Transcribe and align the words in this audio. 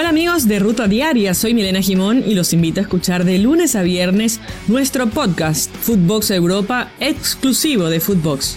Hola 0.00 0.10
amigos 0.10 0.46
de 0.46 0.60
Ruta 0.60 0.86
Diaria, 0.86 1.34
soy 1.34 1.54
Milena 1.54 1.82
Jimón 1.82 2.22
y 2.24 2.36
los 2.36 2.52
invito 2.52 2.78
a 2.78 2.84
escuchar 2.84 3.24
de 3.24 3.36
lunes 3.40 3.74
a 3.74 3.82
viernes 3.82 4.40
nuestro 4.68 5.08
podcast 5.08 5.74
Footbox 5.74 6.30
Europa 6.30 6.92
exclusivo 7.00 7.90
de 7.90 7.98
Footbox. 7.98 8.56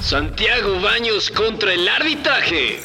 Santiago 0.00 0.80
Baños 0.80 1.30
contra 1.30 1.74
el 1.74 1.86
arbitraje. 1.86 2.80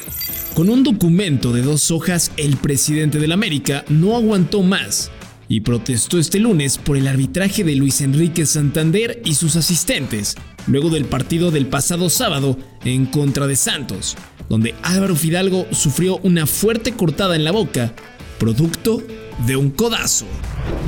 Con 0.54 0.68
un 0.68 0.82
documento 0.82 1.50
de 1.54 1.62
dos 1.62 1.90
hojas, 1.90 2.30
el 2.36 2.58
presidente 2.58 3.18
del 3.18 3.32
América 3.32 3.86
no 3.88 4.16
aguantó 4.16 4.62
más 4.62 5.10
y 5.48 5.60
protestó 5.62 6.18
este 6.18 6.40
lunes 6.40 6.76
por 6.76 6.98
el 6.98 7.08
arbitraje 7.08 7.64
de 7.64 7.74
Luis 7.74 8.02
Enrique 8.02 8.44
Santander 8.44 9.22
y 9.24 9.34
sus 9.34 9.56
asistentes, 9.56 10.36
luego 10.66 10.90
del 10.90 11.06
partido 11.06 11.50
del 11.50 11.68
pasado 11.68 12.10
sábado 12.10 12.58
en 12.84 13.06
contra 13.06 13.46
de 13.46 13.56
Santos, 13.56 14.18
donde 14.50 14.74
Álvaro 14.82 15.14
Fidalgo 15.14 15.66
sufrió 15.70 16.16
una 16.18 16.44
fuerte 16.44 16.92
cortada 16.92 17.36
en 17.36 17.44
la 17.44 17.52
boca, 17.52 17.94
producto 18.38 19.00
de 19.46 19.54
un 19.54 19.70
codazo. 19.70 20.26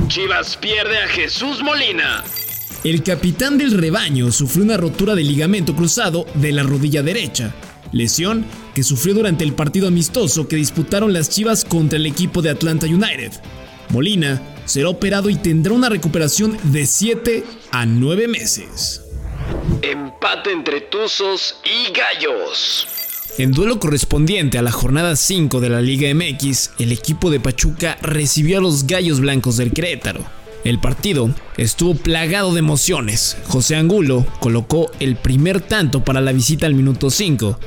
Chivas 0.09 0.57
pierde 0.57 0.97
a 0.97 1.07
Jesús 1.07 1.63
Molina. 1.63 2.25
El 2.83 3.01
capitán 3.03 3.57
del 3.57 3.71
rebaño 3.71 4.33
sufrió 4.33 4.65
una 4.65 4.75
rotura 4.75 5.15
de 5.15 5.23
ligamento 5.23 5.73
cruzado 5.75 6.25
de 6.35 6.51
la 6.51 6.63
rodilla 6.63 7.01
derecha, 7.03 7.55
lesión 7.93 8.45
que 8.75 8.83
sufrió 8.83 9.13
durante 9.13 9.45
el 9.45 9.53
partido 9.53 9.87
amistoso 9.87 10.49
que 10.49 10.57
disputaron 10.57 11.13
las 11.13 11.29
Chivas 11.29 11.63
contra 11.63 11.97
el 11.97 12.05
equipo 12.05 12.41
de 12.41 12.49
Atlanta 12.49 12.85
United. 12.85 13.31
Molina 13.91 14.41
será 14.65 14.89
operado 14.89 15.29
y 15.29 15.35
tendrá 15.35 15.71
una 15.73 15.87
recuperación 15.87 16.57
de 16.63 16.85
7 16.85 17.45
a 17.71 17.85
9 17.85 18.27
meses. 18.27 19.01
Empate 19.81 20.51
entre 20.51 20.81
Tuzos 20.81 21.55
y 21.63 21.93
Gallos. 21.93 22.87
En 23.39 23.51
duelo 23.51 23.79
correspondiente 23.79 24.59
a 24.59 24.61
la 24.61 24.71
jornada 24.71 25.15
5 25.15 25.59
de 25.59 25.69
la 25.69 25.81
Liga 25.81 26.07
MX, 26.13 26.71
el 26.77 26.91
equipo 26.91 27.31
de 27.31 27.39
Pachuca 27.39 27.97
recibió 28.01 28.59
a 28.59 28.61
los 28.61 28.85
Gallos 28.85 29.21
Blancos 29.21 29.57
del 29.57 29.71
Querétaro. 29.71 30.23
El 30.63 30.79
partido 30.79 31.31
estuvo 31.57 31.95
plagado 31.95 32.53
de 32.53 32.59
emociones. 32.59 33.35
José 33.47 33.75
Angulo 33.75 34.25
colocó 34.39 34.91
el 34.99 35.15
primer 35.15 35.61
tanto 35.61 36.03
para 36.03 36.21
la 36.21 36.31
visita 36.31 36.67
al 36.67 36.75
minuto 36.75 37.09
5. 37.09 37.59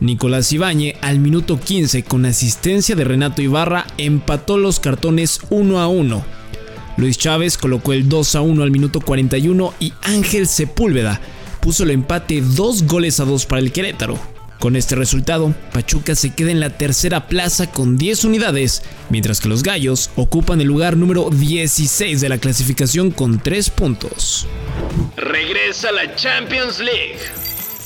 Nicolás 0.00 0.52
Ibañe 0.52 0.96
al 1.00 1.20
minuto 1.20 1.58
15 1.58 2.02
con 2.02 2.26
asistencia 2.26 2.94
de 2.94 3.04
Renato 3.04 3.40
Ibarra 3.40 3.86
empató 3.96 4.58
los 4.58 4.78
cartones 4.78 5.40
1 5.48 5.80
a 5.80 5.88
1. 5.88 6.24
Luis 6.98 7.16
Chávez 7.16 7.56
colocó 7.56 7.94
el 7.94 8.10
2 8.10 8.34
a 8.34 8.42
1 8.42 8.62
al 8.62 8.70
minuto 8.70 9.00
41 9.00 9.72
y 9.80 9.94
Ángel 10.02 10.46
Sepúlveda 10.46 11.18
puso 11.60 11.84
el 11.84 11.92
empate 11.92 12.42
2 12.42 12.86
goles 12.86 13.20
a 13.20 13.24
2 13.24 13.46
para 13.46 13.62
el 13.62 13.72
Querétaro. 13.72 14.37
Con 14.58 14.74
este 14.74 14.96
resultado, 14.96 15.54
Pachuca 15.72 16.16
se 16.16 16.30
queda 16.30 16.50
en 16.50 16.58
la 16.58 16.70
tercera 16.70 17.28
plaza 17.28 17.70
con 17.70 17.96
10 17.96 18.24
unidades, 18.24 18.82
mientras 19.08 19.40
que 19.40 19.48
los 19.48 19.62
Gallos 19.62 20.10
ocupan 20.16 20.60
el 20.60 20.66
lugar 20.66 20.96
número 20.96 21.30
16 21.30 22.20
de 22.20 22.28
la 22.28 22.38
clasificación 22.38 23.12
con 23.12 23.38
3 23.40 23.70
puntos. 23.70 24.48
Regresa 25.16 25.92
la 25.92 26.12
Champions 26.16 26.80
League. 26.80 27.18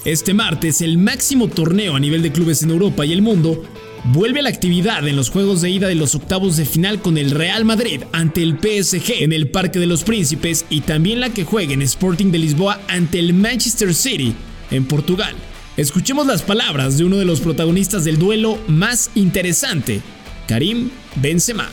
Este 0.06 0.32
martes, 0.32 0.80
el 0.80 0.96
máximo 0.96 1.48
torneo 1.48 1.94
a 1.94 2.00
nivel 2.00 2.22
de 2.22 2.32
clubes 2.32 2.62
en 2.62 2.70
Europa 2.70 3.04
y 3.04 3.12
el 3.12 3.20
mundo 3.20 3.62
vuelve 4.04 4.40
a 4.40 4.42
la 4.42 4.48
actividad 4.48 5.06
en 5.06 5.14
los 5.14 5.28
juegos 5.28 5.60
de 5.60 5.68
ida 5.68 5.88
de 5.88 5.94
los 5.94 6.14
octavos 6.14 6.56
de 6.56 6.64
final 6.64 7.02
con 7.02 7.18
el 7.18 7.32
Real 7.32 7.66
Madrid 7.66 8.02
ante 8.12 8.42
el 8.42 8.58
PSG 8.58 9.22
en 9.22 9.34
el 9.34 9.50
Parque 9.50 9.78
de 9.78 9.86
los 9.86 10.04
Príncipes 10.04 10.64
y 10.70 10.80
también 10.80 11.20
la 11.20 11.30
que 11.30 11.44
juega 11.44 11.74
en 11.74 11.82
Sporting 11.82 12.32
de 12.32 12.38
Lisboa 12.38 12.80
ante 12.88 13.18
el 13.18 13.34
Manchester 13.34 13.94
City 13.94 14.34
en 14.70 14.86
Portugal. 14.86 15.36
Escuchemos 15.83 16.28
las 16.28 16.42
palabras 16.42 16.97
de 16.97 17.02
uno 17.02 17.16
de 17.16 17.25
los 17.25 17.41
protagonistas 17.41 18.05
del 18.05 18.16
duelo 18.16 18.56
más 18.69 19.11
interesante, 19.16 20.00
Karim 20.47 20.92
Benzema. 21.16 21.69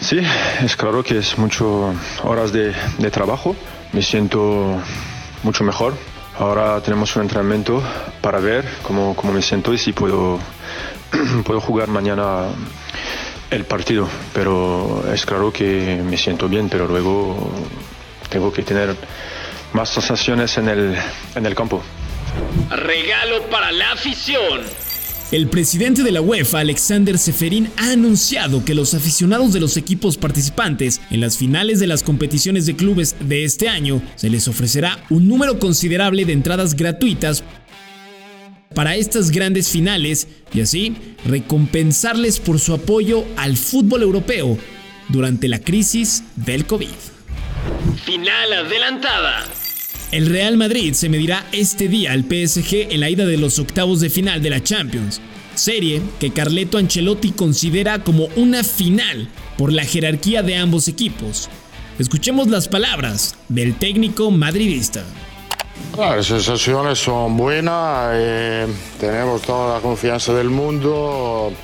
Sí, 0.00 0.18
es 0.60 0.74
claro 0.74 1.04
que 1.04 1.18
es 1.18 1.38
mucho 1.38 1.94
horas 2.24 2.52
de, 2.52 2.74
trabajo. 3.12 3.54
Me 3.92 4.02
siento 4.02 4.76
mucho 5.44 5.62
mejor. 5.62 5.94
Ahora 6.36 6.82
tenemos 6.82 7.14
un 7.14 7.22
entrenamiento 7.22 7.80
para 8.20 8.40
ver 8.40 8.68
cómo, 8.82 9.14
cómo 9.14 9.32
me 9.32 9.40
siento 9.40 9.72
y 9.72 9.78
si 9.78 9.92
puedo, 9.92 10.40
puedo 11.44 11.60
jugar 11.60 11.86
mañana 11.86 12.46
el 13.52 13.64
partido. 13.66 14.08
Pero 14.34 15.04
es 15.14 15.24
claro 15.24 15.52
que 15.52 16.02
me 16.04 16.16
siento 16.16 16.48
bien, 16.48 16.68
pero 16.68 16.88
luego 16.88 17.52
tengo 18.28 18.52
que 18.52 18.64
tener 18.64 18.96
más 19.74 19.90
sensaciones 19.90 20.58
en 20.58 20.68
el, 20.68 20.96
en 21.36 21.46
el 21.46 21.54
campo. 21.54 21.84
Regalo 22.70 23.48
para 23.50 23.72
la 23.72 23.92
afición. 23.92 24.60
El 25.32 25.48
presidente 25.48 26.02
de 26.02 26.12
la 26.12 26.20
UEFA, 26.20 26.60
Alexander 26.60 27.16
Seferin, 27.16 27.70
ha 27.78 27.92
anunciado 27.92 28.66
que 28.66 28.74
los 28.74 28.92
aficionados 28.92 29.54
de 29.54 29.60
los 29.60 29.78
equipos 29.78 30.18
participantes 30.18 31.00
en 31.10 31.22
las 31.22 31.38
finales 31.38 31.80
de 31.80 31.86
las 31.86 32.02
competiciones 32.02 32.66
de 32.66 32.76
clubes 32.76 33.16
de 33.18 33.44
este 33.44 33.70
año 33.70 34.02
se 34.14 34.28
les 34.28 34.46
ofrecerá 34.46 35.02
un 35.08 35.28
número 35.28 35.58
considerable 35.58 36.26
de 36.26 36.34
entradas 36.34 36.76
gratuitas 36.76 37.44
para 38.74 38.94
estas 38.96 39.30
grandes 39.30 39.70
finales 39.70 40.28
y 40.52 40.60
así 40.60 40.96
recompensarles 41.24 42.38
por 42.38 42.58
su 42.58 42.74
apoyo 42.74 43.24
al 43.36 43.56
fútbol 43.56 44.02
europeo 44.02 44.58
durante 45.08 45.48
la 45.48 45.60
crisis 45.60 46.24
del 46.36 46.66
COVID. 46.66 46.88
Final 48.04 48.52
adelantada. 48.52 49.46
El 50.12 50.26
Real 50.26 50.58
Madrid 50.58 50.92
se 50.92 51.08
medirá 51.08 51.46
este 51.52 51.88
día 51.88 52.12
al 52.12 52.24
PSG 52.24 52.92
en 52.92 53.00
la 53.00 53.08
ida 53.08 53.24
de 53.24 53.38
los 53.38 53.58
octavos 53.58 53.98
de 54.00 54.10
final 54.10 54.42
de 54.42 54.50
la 54.50 54.62
Champions, 54.62 55.22
serie 55.54 56.02
que 56.20 56.32
Carleto 56.32 56.76
Ancelotti 56.76 57.30
considera 57.30 58.04
como 58.04 58.28
una 58.36 58.62
final 58.62 59.30
por 59.56 59.72
la 59.72 59.86
jerarquía 59.86 60.42
de 60.42 60.56
ambos 60.56 60.86
equipos. 60.86 61.48
Escuchemos 61.98 62.48
las 62.48 62.68
palabras 62.68 63.36
del 63.48 63.74
técnico 63.74 64.30
madridista. 64.30 65.02
Las 65.96 66.26
sensaciones 66.26 66.98
son 66.98 67.34
buenas, 67.38 68.10
eh, 68.12 68.66
tenemos 69.00 69.40
toda 69.40 69.76
la 69.76 69.80
confianza 69.80 70.34
del 70.34 70.50
mundo 70.50 71.54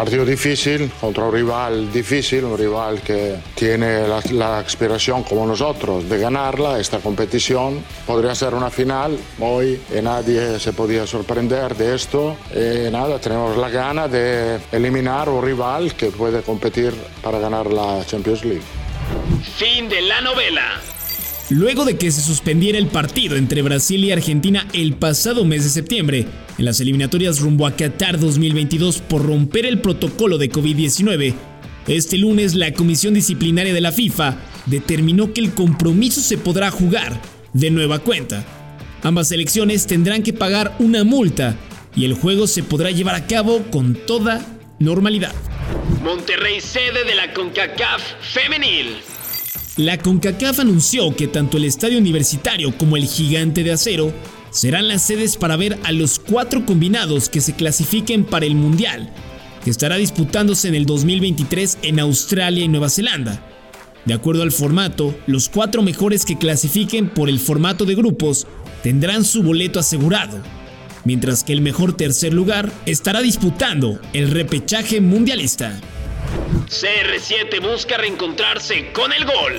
partido 0.00 0.24
difícil 0.24 0.90
contra 0.98 1.24
un 1.24 1.34
rival 1.34 1.92
difícil, 1.92 2.42
un 2.44 2.56
rival 2.56 3.02
que 3.02 3.36
tiene 3.54 4.08
la, 4.08 4.22
la, 4.32 4.58
aspiración 4.60 5.22
como 5.24 5.46
nosotros 5.46 6.08
de 6.08 6.18
ganarla, 6.18 6.80
esta 6.80 7.00
competición. 7.00 7.84
Podría 8.06 8.34
ser 8.34 8.54
una 8.54 8.70
final 8.70 9.18
hoy 9.38 9.78
y 9.94 10.00
nadie 10.00 10.58
se 10.58 10.72
podía 10.72 11.06
sorprender 11.06 11.76
de 11.76 11.94
esto. 11.94 12.34
Y 12.54 12.90
nada, 12.90 13.18
tenemos 13.18 13.58
la 13.58 13.68
gana 13.68 14.08
de 14.08 14.58
eliminar 14.72 15.28
un 15.28 15.44
rival 15.44 15.94
que 15.94 16.06
puede 16.06 16.40
competir 16.40 16.94
para 17.22 17.38
ganar 17.38 17.66
la 17.66 18.02
Champions 18.06 18.42
League. 18.42 18.62
Fin 19.58 19.86
de 19.90 20.00
la 20.00 20.22
novela. 20.22 20.80
Luego 21.50 21.84
de 21.84 21.98
que 21.98 22.12
se 22.12 22.20
suspendiera 22.20 22.78
el 22.78 22.86
partido 22.86 23.34
entre 23.34 23.62
Brasil 23.62 24.04
y 24.04 24.12
Argentina 24.12 24.68
el 24.72 24.94
pasado 24.94 25.44
mes 25.44 25.64
de 25.64 25.70
septiembre, 25.70 26.24
en 26.56 26.64
las 26.64 26.78
eliminatorias 26.78 27.40
rumbo 27.40 27.66
a 27.66 27.74
Qatar 27.74 28.20
2022 28.20 29.00
por 29.00 29.26
romper 29.26 29.66
el 29.66 29.80
protocolo 29.80 30.38
de 30.38 30.48
COVID-19, 30.48 31.34
este 31.88 32.18
lunes 32.18 32.54
la 32.54 32.72
Comisión 32.72 33.14
Disciplinaria 33.14 33.74
de 33.74 33.80
la 33.80 33.90
FIFA 33.90 34.36
determinó 34.66 35.32
que 35.32 35.40
el 35.40 35.52
compromiso 35.52 36.20
se 36.20 36.38
podrá 36.38 36.70
jugar 36.70 37.20
de 37.52 37.72
nueva 37.72 37.98
cuenta. 37.98 38.44
Ambas 39.02 39.26
selecciones 39.26 39.88
tendrán 39.88 40.22
que 40.22 40.32
pagar 40.32 40.76
una 40.78 41.02
multa 41.02 41.56
y 41.96 42.04
el 42.04 42.14
juego 42.14 42.46
se 42.46 42.62
podrá 42.62 42.92
llevar 42.92 43.16
a 43.16 43.26
cabo 43.26 43.64
con 43.72 43.94
toda 44.06 44.40
normalidad. 44.78 45.34
Monterrey 46.04 46.60
sede 46.60 47.02
de 47.04 47.16
la 47.16 47.34
CONCACAF 47.34 48.02
femenil. 48.20 48.98
La 49.76 49.98
CONCACAF 49.98 50.58
anunció 50.58 51.14
que 51.14 51.28
tanto 51.28 51.56
el 51.56 51.64
Estadio 51.64 51.98
Universitario 51.98 52.76
como 52.76 52.96
el 52.96 53.06
Gigante 53.06 53.62
de 53.62 53.72
Acero 53.72 54.12
serán 54.50 54.88
las 54.88 55.02
sedes 55.02 55.36
para 55.36 55.56
ver 55.56 55.78
a 55.84 55.92
los 55.92 56.18
cuatro 56.18 56.66
combinados 56.66 57.28
que 57.28 57.40
se 57.40 57.54
clasifiquen 57.54 58.24
para 58.24 58.46
el 58.46 58.56
Mundial, 58.56 59.12
que 59.64 59.70
estará 59.70 59.96
disputándose 59.96 60.66
en 60.66 60.74
el 60.74 60.86
2023 60.86 61.78
en 61.82 62.00
Australia 62.00 62.64
y 62.64 62.68
Nueva 62.68 62.90
Zelanda. 62.90 63.46
De 64.06 64.12
acuerdo 64.12 64.42
al 64.42 64.50
formato, 64.50 65.14
los 65.28 65.48
cuatro 65.48 65.82
mejores 65.82 66.24
que 66.24 66.36
clasifiquen 66.36 67.08
por 67.08 67.28
el 67.28 67.38
formato 67.38 67.84
de 67.84 67.94
grupos 67.94 68.48
tendrán 68.82 69.24
su 69.24 69.44
boleto 69.44 69.78
asegurado, 69.78 70.42
mientras 71.04 71.44
que 71.44 71.52
el 71.52 71.60
mejor 71.60 71.96
tercer 71.96 72.34
lugar 72.34 72.72
estará 72.86 73.20
disputando 73.20 74.00
el 74.14 74.32
repechaje 74.32 75.00
mundialista. 75.00 75.80
CR7 76.70 77.60
busca 77.60 77.96
reencontrarse 77.96 78.92
con 78.92 79.12
el 79.12 79.24
gol. 79.24 79.54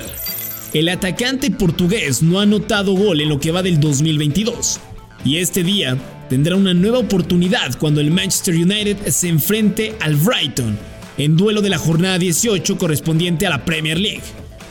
El 0.72 0.88
atacante 0.88 1.50
portugués 1.50 2.22
no 2.22 2.40
ha 2.40 2.44
anotado 2.44 2.94
gol 2.94 3.20
en 3.20 3.28
lo 3.28 3.38
que 3.38 3.52
va 3.52 3.62
del 3.62 3.78
2022 3.78 4.80
y 5.22 5.36
este 5.36 5.62
día 5.62 5.98
tendrá 6.30 6.56
una 6.56 6.72
nueva 6.72 6.98
oportunidad 7.00 7.78
cuando 7.78 8.00
el 8.00 8.10
Manchester 8.10 8.54
United 8.54 9.08
se 9.08 9.28
enfrente 9.28 9.94
al 10.00 10.16
Brighton 10.16 10.78
en 11.18 11.36
duelo 11.36 11.60
de 11.60 11.68
la 11.68 11.76
jornada 11.76 12.16
18 12.16 12.78
correspondiente 12.78 13.46
a 13.46 13.50
la 13.50 13.66
Premier 13.66 14.00
League, 14.00 14.22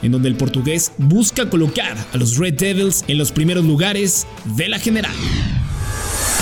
en 0.01 0.11
donde 0.11 0.27
el 0.27 0.35
portugués 0.35 0.93
busca 0.97 1.47
colocar 1.47 1.95
a 2.11 2.17
los 2.17 2.37
Red 2.37 2.55
Devils 2.55 3.05
en 3.07 3.19
los 3.19 3.31
primeros 3.31 3.63
lugares 3.65 4.25
de 4.45 4.67
la 4.67 4.79
general. 4.79 5.13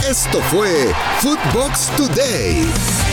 Esto 0.09 0.39
fue 0.43 0.93
Footbox 1.19 1.91
Today. 1.97 3.08